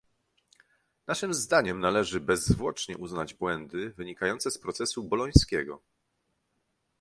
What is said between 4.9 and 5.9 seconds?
bolońskiego